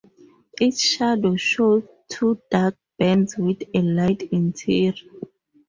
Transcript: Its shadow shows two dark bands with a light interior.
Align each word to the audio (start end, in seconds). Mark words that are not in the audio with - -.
Its 0.59 0.81
shadow 0.81 1.35
shows 1.35 1.83
two 2.09 2.41
dark 2.49 2.75
bands 2.97 3.35
with 3.37 3.61
a 3.75 3.83
light 3.83 4.23
interior. 4.31 4.95